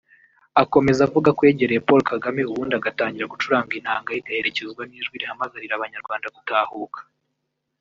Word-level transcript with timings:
Akomeza 0.63 1.01
avuga 1.07 1.29
ko 1.37 1.41
yegereye 1.47 1.83
Paul 1.87 2.01
Kagame 2.11 2.41
ubundi 2.51 2.73
agatangira 2.75 3.31
gucuranga 3.33 3.71
intanga 3.79 4.09
ye 4.13 4.19
igaherekezwa 4.21 4.81
n’ijwi 4.85 5.15
rihamagarira 5.21 5.73
abanyarwanda 5.75 6.27
gutahuka 6.35 6.99